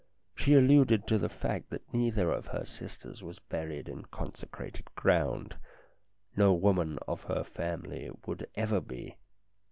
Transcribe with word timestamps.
She 0.35 0.55
alluded 0.55 1.05
to 1.05 1.19
the 1.19 1.29
fact 1.29 1.69
that 1.69 1.93
neither 1.93 2.31
of 2.31 2.47
her 2.47 2.65
sisters 2.65 3.21
was 3.21 3.37
buried 3.37 3.87
in 3.87 4.01
consecrated 4.05 4.85
ground; 4.95 5.55
no 6.35 6.55
woman 6.55 6.97
of 7.07 7.21
her 7.25 7.43
family 7.43 8.09
would 8.25 8.49
ever 8.55 8.79
be. 8.81 9.17